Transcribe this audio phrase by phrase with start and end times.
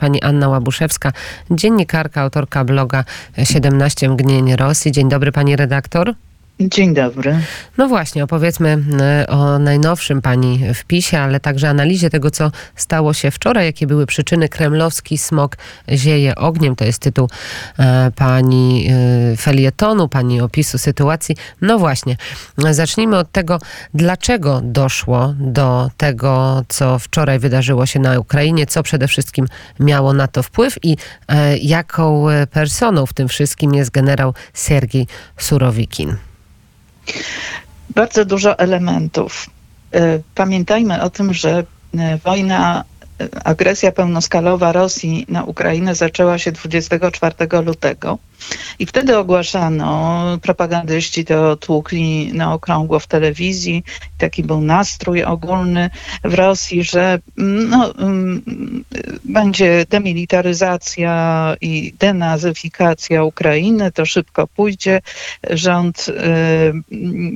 [0.00, 1.12] pani Anna Łabuszewska,
[1.50, 3.04] dziennikarka, autorka bloga
[3.44, 4.92] 17 mgnień Rosji.
[4.92, 6.14] Dzień dobry pani redaktor.
[6.60, 7.38] Dzień dobry.
[7.78, 13.30] No właśnie, opowiedzmy e, o najnowszym pani wpisie, ale także analizie tego, co stało się
[13.30, 14.48] wczoraj, jakie były przyczyny.
[14.48, 15.56] Kremlowski smok
[15.92, 17.28] zieje ogniem, to jest tytuł
[17.78, 18.88] e, pani
[19.32, 21.36] e, felietonu, pani opisu sytuacji.
[21.60, 22.16] No właśnie,
[22.58, 23.58] zacznijmy od tego,
[23.94, 29.46] dlaczego doszło do tego, co wczoraj wydarzyło się na Ukrainie, co przede wszystkim
[29.80, 30.96] miało na to wpływ i
[31.62, 36.29] jaką personą w tym wszystkim jest generał Sergiej Surowikin.
[37.90, 39.50] Bardzo dużo elementów.
[39.94, 41.64] E, pamiętajmy o tym, że
[41.98, 42.84] e, wojna
[43.44, 47.34] agresja pełnoskalowa Rosji na Ukrainę zaczęła się 24
[47.64, 48.18] lutego
[48.78, 53.84] i wtedy ogłaszano, propagandyści to tłukli na okrągło w telewizji,
[54.18, 55.90] taki był nastrój ogólny
[56.24, 58.42] w Rosji, że no, mm,
[59.24, 65.00] będzie demilitaryzacja i denazyfikacja Ukrainy, to szybko pójdzie.
[65.50, 66.12] Rząd y,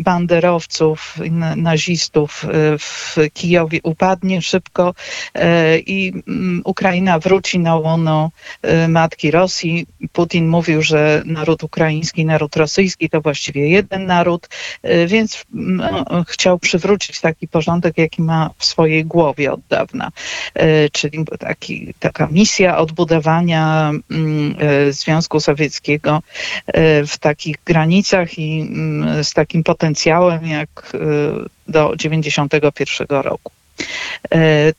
[0.03, 1.17] banderowców,
[1.57, 2.49] nazistów y,
[2.79, 4.95] w Kijowie upadnie szybko
[5.37, 5.41] y,
[5.79, 8.31] i mm, Ukraina wróci na łono
[8.89, 9.87] matki Rosji.
[10.13, 10.94] Putin mówił, że
[11.25, 14.49] naród ukraiński, naród rosyjski to właściwie jeden naród,
[14.85, 20.11] y, więc no, chciał przywrócić taki porządek, jaki ma w swojej głowie od dawna.
[20.59, 24.57] Y, czyli taki, taka misja odbudowania mm,
[24.91, 26.21] Związku Sowieckiego
[27.07, 30.93] w takich granicach i mm, z takim potencjałem jak
[31.69, 33.53] do 91 roku.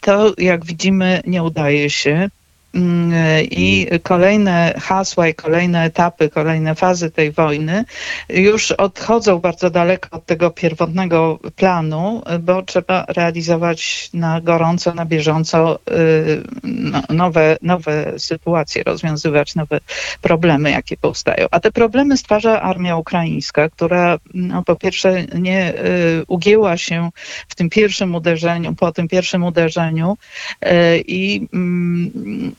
[0.02, 2.29] To, jak widzimy, nie udaje się.
[2.76, 3.14] Mm,
[3.52, 7.86] I kolejne hasła i kolejne etapy, kolejne fazy tej wojny
[8.30, 15.80] już odchodzą bardzo daleko od tego pierwotnego planu, bo trzeba realizować na gorąco, na bieżąco
[15.92, 19.80] y, no, nowe, nowe sytuacje, rozwiązywać nowe
[20.22, 21.48] problemy, jakie powstają.
[21.52, 27.09] A te problemy stwarza armia ukraińska, która no, po pierwsze nie y, ugięła się
[27.47, 30.18] w tym pierwszym uderzeniu, po tym pierwszym uderzeniu
[30.66, 30.68] y,
[31.08, 32.56] i mm,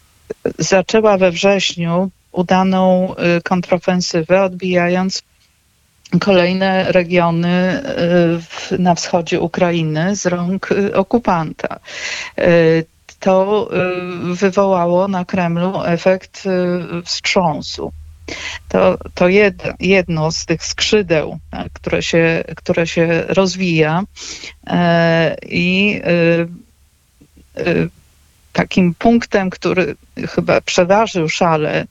[0.59, 5.23] zaczęła we wrześniu udaną y, kontrofensywę, odbijając
[6.21, 7.83] kolejne regiony
[8.73, 11.81] y, na wschodzie Ukrainy z rąk y, okupanta.
[13.21, 13.71] To
[14.35, 16.45] wywołało na Kremlu efekt
[17.05, 17.93] wstrząsu.
[18.69, 19.27] To, to
[19.81, 24.03] jedno z tych skrzydeł, tak, które się, które się rozwija
[25.43, 26.01] i
[28.57, 29.97] takim punktem, który
[30.29, 31.87] chyba przeważył szale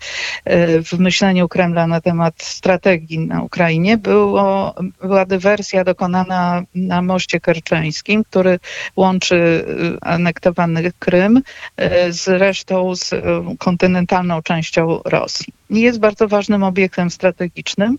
[0.46, 7.40] e, w myśleniu Kremla na temat strategii na Ukrainie, było, była dywersja dokonana na moście
[7.40, 8.60] kerczeńskim, który
[8.96, 9.66] łączy
[10.02, 11.42] e, anektowany Krym
[11.78, 13.12] e, z resztą, z
[13.58, 15.54] kontynentalną częścią Rosji.
[15.70, 17.98] Jest bardzo ważnym obiektem strategicznym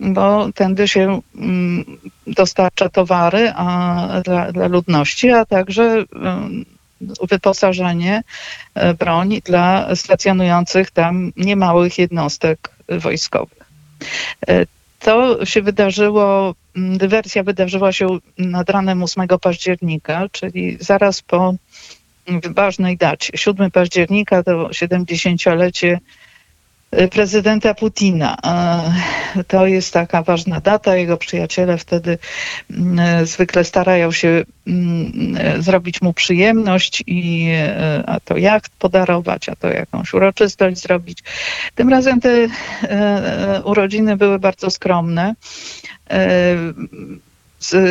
[0.00, 1.84] bo tędy się mm,
[2.26, 6.04] dostarcza towary a, dla, dla ludności, a także
[7.28, 8.22] wyposażenie,
[8.74, 13.64] e, broń dla stacjonujących tam niemałych jednostek wojskowych.
[14.48, 14.66] E,
[15.00, 18.06] to się wydarzyło, dywersja wydarzyła się
[18.38, 21.54] nad ranem 8 października, czyli zaraz po
[22.44, 23.38] ważnej dacie.
[23.38, 25.98] 7 października to 70-lecie
[27.10, 28.36] prezydenta Putina.
[29.48, 30.96] To jest taka ważna data.
[30.96, 32.18] Jego przyjaciele wtedy
[32.70, 37.50] mm, zwykle starają się mm, zrobić mu przyjemność i
[38.06, 41.18] a to jacht podarować, a to jakąś uroczystość zrobić.
[41.74, 42.48] Tym razem te
[43.64, 45.34] urodziny były bardzo skromne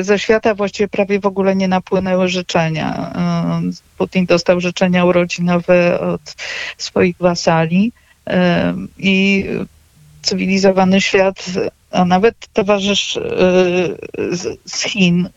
[0.01, 3.13] ze świata właściwie prawie w ogóle nie napłynęły życzenia.
[3.97, 6.35] Putin dostał życzenia urodzinowe od
[6.77, 7.91] swoich wasali
[8.97, 9.45] i
[10.21, 11.45] cywilizowany świat,
[11.91, 13.21] a nawet towarzysz e,
[14.65, 15.29] z Chin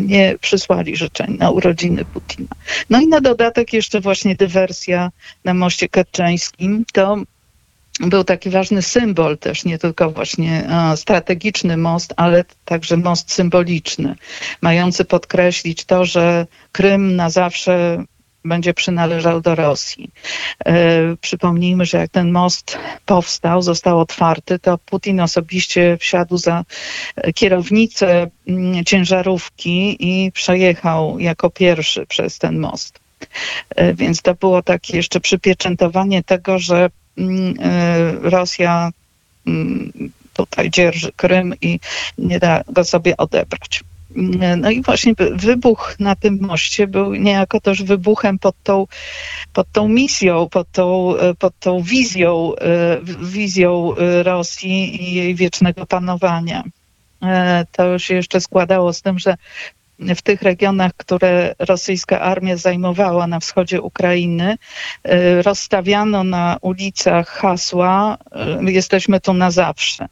[0.00, 2.48] nie przysłali życzeń na urodziny Putina.
[2.90, 5.10] No i na dodatek jeszcze właśnie dywersja
[5.44, 6.84] na moście kerczeńskim.
[6.92, 7.16] To
[8.00, 14.14] był taki ważny symbol też, nie tylko właśnie strategiczny most, ale także most symboliczny,
[14.60, 18.04] mający podkreślić to, że Krym na zawsze
[18.44, 20.10] będzie przynależał do Rosji.
[20.64, 26.64] E, przypomnijmy, że jak ten most powstał, został otwarty, to Putin osobiście wsiadł za
[27.34, 33.00] kierownicę mm, ciężarówki i przejechał jako pierwszy przez ten most.
[33.76, 38.90] E, więc to było takie jeszcze przypieczętowanie tego, że mm, e, Rosja
[39.46, 39.92] mm,
[40.32, 41.80] tutaj dzierży Krym i
[42.18, 43.80] nie da go sobie odebrać.
[44.56, 48.86] No i właśnie wybuch na tym moście był niejako też wybuchem pod tą,
[49.52, 52.52] pod tą misją, pod tą, pod tą wizją,
[53.22, 56.64] wizją Rosji i jej wiecznego panowania.
[57.72, 59.34] To się jeszcze składało z tym, że
[59.98, 64.56] w tych regionach, które rosyjska armia zajmowała na wschodzie Ukrainy,
[65.42, 68.18] rozstawiano na ulicach hasła:
[68.62, 70.08] Jesteśmy tu na zawsze.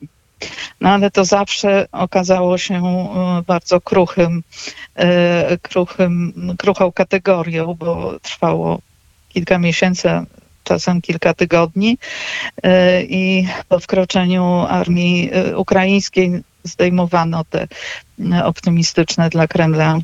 [0.81, 2.75] No ale to zawsze okazało się
[3.41, 4.43] y, bardzo kruchym,
[5.63, 8.79] kruchym, kruchą kategorią, bo trwało
[9.29, 10.09] kilka miesięcy,
[10.65, 11.99] czasem kilka tygodni
[13.09, 17.69] i po wkroczeniu armii ukraińskiej zdejmowano te
[18.33, 20.01] e, optymistyczne dla Kremla e,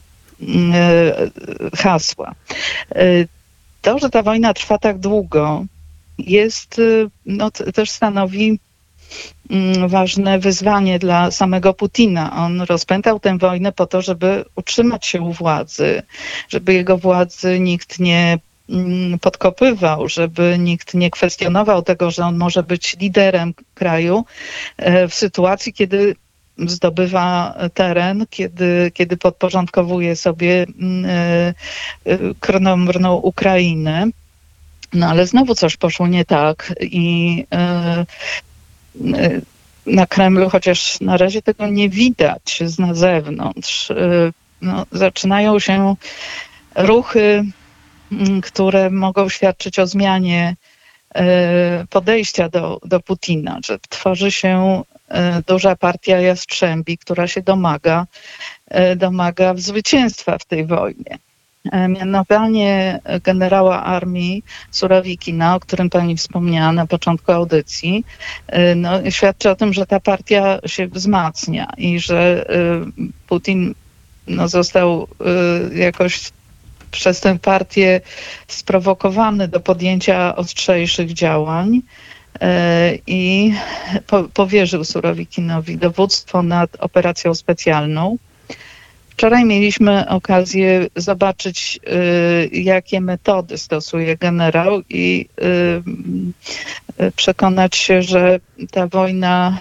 [1.77, 2.35] hasła.
[2.95, 3.05] E,
[3.83, 5.65] to, że ta wojna trwa tak długo,
[6.19, 6.81] jest,
[7.27, 8.59] no, też stanowi
[9.87, 12.37] ważne wyzwanie dla samego Putina.
[12.37, 16.03] On rozpętał tę wojnę po to, żeby utrzymać się u władzy,
[16.49, 18.39] żeby jego władzy nikt nie
[18.71, 24.25] mm, podkopywał, żeby nikt nie kwestionował tego, że on może być liderem kraju
[25.09, 26.17] w sytuacji, kiedy
[26.59, 31.55] zdobywa teren, kiedy, kiedy podporządkowuje sobie mm, e,
[32.05, 34.06] e, krnomrną Ukrainę.
[34.93, 38.06] No ale znowu coś poszło nie tak i e,
[39.87, 43.93] na Kremlu, chociaż na razie tego nie widać z na zewnątrz,
[44.62, 45.96] no, zaczynają się
[46.75, 47.44] ruchy,
[48.12, 50.56] mm, które mogą świadczyć o zmianie
[51.91, 58.06] podejścia do, do Putina, że tworzy się E, duża partia Jastrzębi, która się domaga,
[58.96, 61.19] domaga zwycięstwa w tej wojnie.
[61.73, 68.05] E, mianowanie generała armii Surawikina, o którym pani wspomniała na początku audycji,
[68.77, 72.47] no, świadczy o tym, że ta partia się wzmacnia i że
[73.27, 73.75] Putin
[74.27, 75.09] no, został
[75.75, 76.31] jakoś
[76.91, 78.01] przez tę partię
[78.49, 81.81] sprowokowany do podjęcia ostrzejszych działań.
[82.41, 83.53] E, i
[84.35, 88.17] powierzył Surowikinowi dowództwo nad operacją specjalną.
[89.17, 95.29] Wczoraj mieliśmy okazję zobaczyć, e, jakie metody stosuje generał i
[96.99, 98.41] e, przekonać się, że
[98.71, 99.59] ta wojna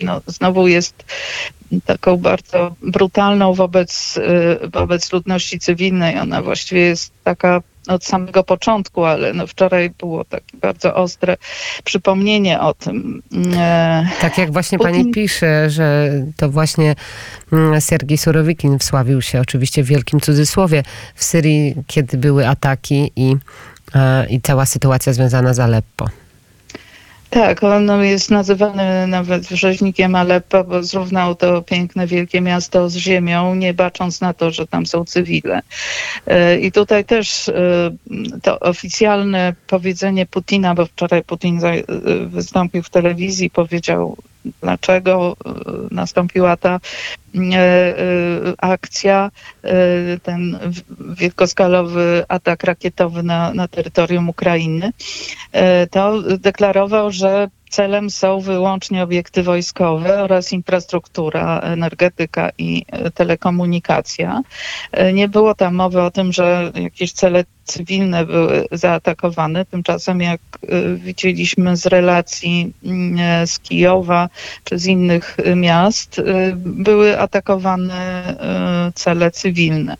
[0.00, 1.04] no, znowu jest
[1.84, 4.18] taką bardzo brutalną wobec,
[4.72, 6.18] wobec ludności cywilnej.
[6.18, 11.36] Ona właściwie jest taka od samego początku, ale no wczoraj było takie bardzo ostre
[11.84, 13.22] przypomnienie o tym.
[13.56, 14.92] E, tak jak właśnie Putin...
[14.94, 16.94] pani pisze, że to właśnie
[17.52, 20.82] mm, Sergiej Surowikin wsławił się oczywiście w wielkim cudzysłowie
[21.14, 23.36] w Syrii, kiedy były ataki i,
[23.94, 26.23] e, i cała sytuacja związana z Aleppo.
[27.34, 30.16] Tak, on jest nazywany nawet rzeźnikiem
[30.64, 35.04] bo zrównał to piękne, wielkie miasto z ziemią, nie bacząc na to, że tam są
[35.04, 35.60] cywile.
[36.26, 37.54] E, I tutaj też e,
[38.42, 41.60] to oficjalne powiedzenie Putina, bo wczoraj Putin
[42.26, 44.16] wystąpił w telewizji, powiedział
[44.62, 45.50] dlaczego e,
[45.90, 46.80] nastąpiła ta
[47.34, 47.94] e, e,
[48.58, 49.30] akcja,
[50.22, 50.58] ten
[51.00, 54.90] wielkoskalowy atak rakietowy na, na terytorium Ukrainy,
[55.90, 64.42] to deklarował, że celem są wyłącznie obiekty wojskowe oraz infrastruktura, energetyka i telekomunikacja.
[65.14, 69.64] Nie było tam mowy o tym, że jakieś cele cywilne były zaatakowane.
[69.64, 74.28] Tymczasem, jak y, widzieliśmy z relacji mm, z Kijowa
[74.64, 76.24] czy z innych miast, y,
[76.56, 78.30] były atakowane
[78.88, 79.96] y, cele cywilne.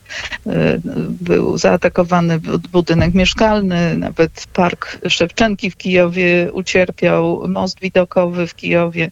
[1.08, 2.40] Był zaatakowany
[2.72, 9.10] budynek mieszkalny, nawet park Szewczenki w Kijowie ucierpiał, most widokowy w Kijowie,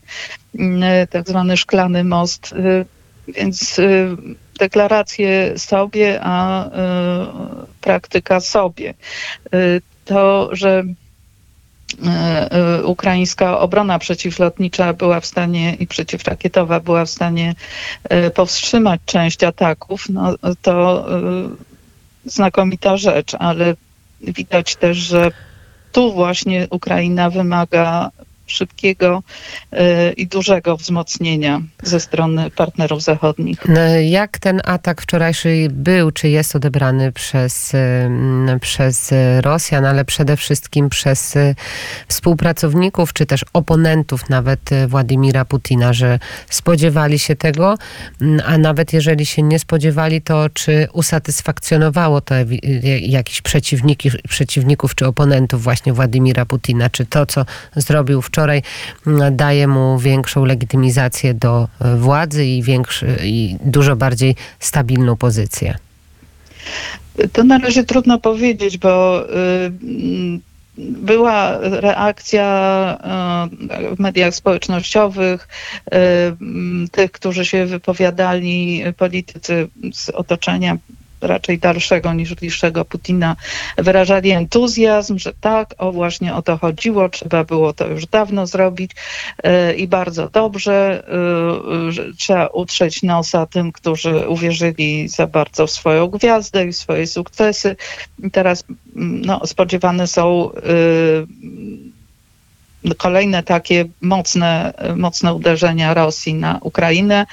[1.10, 2.54] tak zwany szklany most.
[3.34, 3.80] Więc
[4.58, 6.70] deklaracje sobie, a y,
[7.80, 8.94] praktyka sobie.
[9.54, 10.84] Y, to, że
[12.80, 17.54] y, ukraińska obrona przeciwlotnicza była w stanie i przeciwrakietowa była w stanie
[18.34, 21.06] powstrzymać część ataków, no to
[22.24, 23.74] znakomita rzecz, ale
[24.20, 25.30] widać też, że
[25.92, 28.10] tu właśnie Ukraina wymaga
[28.52, 29.22] szybkiego
[29.72, 33.58] e, i dużego wzmocnienia ze strony partnerów zachodnich.
[33.68, 37.72] No, jak ten atak wczorajszy był, czy jest odebrany przez,
[38.60, 41.54] przez Rosjan, ale przede wszystkim przez e,
[42.08, 46.18] współpracowników, czy też oponentów nawet e, Władimira Putina, że
[46.50, 47.74] spodziewali się tego,
[48.44, 52.34] a nawet jeżeli się nie spodziewali, to czy usatysfakcjonowało to
[53.00, 57.44] jakichś przeciwników, przeciwników czy oponentów właśnie Władimira Putina, czy to, co
[57.76, 58.62] zrobił wczoraj, wczoraj,
[59.32, 65.74] daje mu większą legitymizację do e, władzy i, większy, i dużo bardziej stabilną pozycję?
[67.32, 69.70] To na razie trudno powiedzieć, bo y,
[70.78, 72.46] była reakcja
[73.92, 75.48] y, w mediach społecznościowych
[75.86, 75.90] y,
[76.90, 80.76] tych, którzy się wypowiadali, politycy z otoczenia
[81.22, 83.36] raczej dalszego niż bliższego Putina
[83.76, 88.90] wyrażali entuzjazm, że tak, o właśnie o to chodziło, trzeba było to już dawno zrobić
[89.42, 91.04] e, i bardzo dobrze,
[91.88, 97.06] że trzeba utrzeć nosa tym, którzy uwierzyli za bardzo w swoją gwiazdę i w swoje
[97.06, 97.76] sukcesy.
[98.24, 98.64] I teraz
[98.96, 100.62] mm, no, spodziewane są e,
[102.98, 107.26] kolejne takie mocne, mocne uderzenia Rosji na Ukrainę.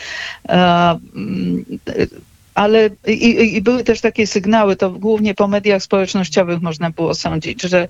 [2.55, 7.15] Mm, ale i, i, były też takie sygnały, to głównie po mediach społecznościowych można było
[7.15, 7.87] sądzić, że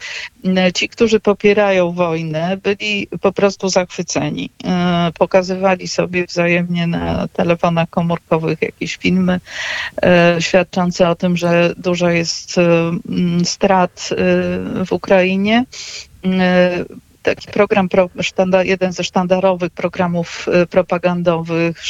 [0.74, 4.50] ci, którzy popierają wojnę, byli po prostu zachwyceni.
[4.66, 9.40] E, pokazywali sobie wzajemnie na telefonach komórkowych jakieś filmy
[10.04, 12.92] e, świadczące o tym, że dużo jest e,
[13.44, 14.10] strat
[14.86, 15.66] w Ukrainie
[17.24, 17.90] taki program,
[18.62, 21.86] jeden ze sztandarowych programów e, propagandowych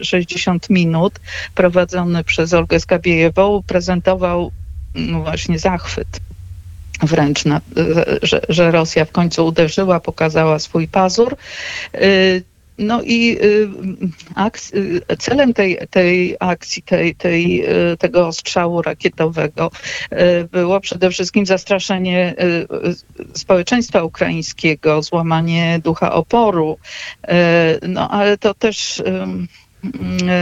[0.00, 1.14] 60 minut,
[1.54, 4.52] prowadzony przez Olgę Skabiejewą, prezentował
[4.94, 6.20] no właśnie zachwyt
[7.02, 7.60] wręcz, na,
[8.22, 11.36] że, że Rosja w końcu uderzyła, pokazała swój pazur.
[12.78, 13.68] No i y,
[15.10, 19.70] y, celem tej, tej akcji, tej, tej, y, tego ostrzału rakietowego
[20.52, 22.34] było przede wszystkim zastraszenie
[23.34, 26.78] społeczeństwa ukraińskiego, złamanie ducha oporu.
[27.88, 29.02] No ale to też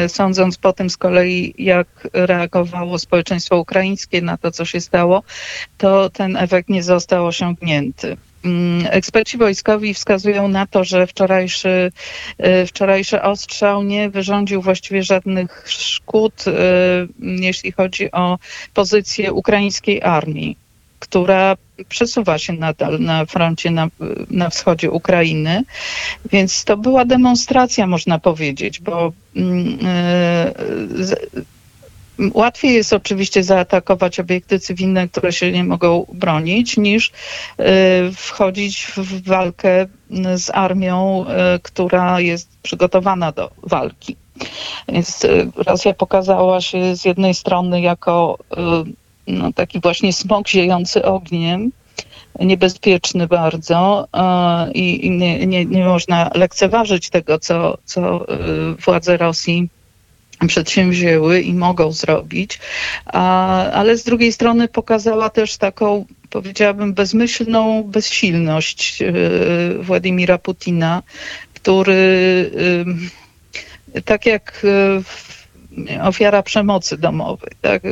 [0.08, 5.22] sądząc po tym z kolei, jak reagowało społeczeństwo ukraińskie na to, co się stało,
[5.78, 8.16] to ten efekt nie został osiągnięty.
[8.44, 11.92] Mm, eksperci wojskowi wskazują na to, że wczorajszy,
[12.38, 16.52] e, wczorajszy ostrzał nie wyrządził właściwie żadnych szkód, e,
[17.20, 18.38] jeśli chodzi o
[18.74, 20.56] pozycję ukraińskiej armii,
[20.98, 21.56] która
[21.88, 23.88] przesuwa się nadal na froncie na,
[24.30, 25.62] na wschodzie Ukrainy.
[26.32, 30.52] Więc to była demonstracja, można powiedzieć, bo mm, e,
[32.34, 37.12] Łatwiej jest oczywiście zaatakować obiekty cywilne, które się nie mogą bronić, niż y,
[38.16, 39.86] wchodzić w walkę
[40.36, 44.16] z armią, y, która jest przygotowana do walki.
[44.88, 48.38] Więc y, Rosja pokazała się z jednej strony jako
[49.26, 51.72] no, taki właśnie smok ziejący ogniem,
[52.40, 54.08] niebezpieczny bardzo
[54.74, 58.26] i, nie, nie, nie można lekceważyć tego, co, co
[58.84, 59.68] władze Rosji
[60.46, 62.58] przedsięwzięły i mogą zrobić,
[63.06, 69.12] a, ale z drugiej strony pokazała też taką, powiedziałabym, bezmyślną bezsilność e,
[69.82, 71.02] Władimira Putina,
[71.54, 72.50] który
[74.04, 74.66] tak jak
[76.02, 77.82] ofiara przemocy domowej, tak?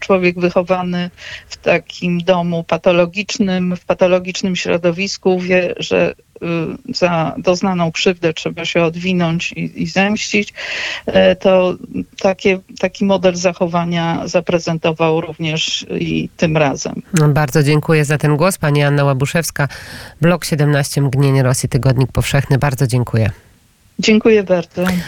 [0.00, 1.10] człowiek wychowany
[1.48, 8.82] w takim domu patologicznym, w patologicznym środowisku wie, że Y, za doznaną krzywdę trzeba się
[8.82, 10.54] odwinąć i, i zemścić,
[11.06, 11.74] e, to
[12.20, 17.02] takie, taki model zachowania zaprezentował również i tym razem.
[17.28, 18.58] Bardzo dziękuję za ten głos.
[18.58, 19.68] Pani Anna Łabuszewska,
[20.20, 22.58] blok 17 Mgnienie Rosji, Tygodnik Powszechny.
[22.58, 23.30] Bardzo dziękuję.
[23.98, 24.84] Dziękuję bardzo.